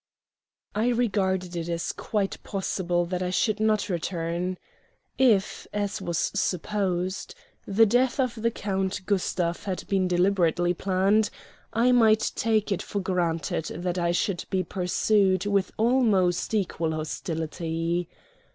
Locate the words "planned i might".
10.73-12.31